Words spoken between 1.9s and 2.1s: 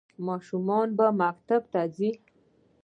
ځي؟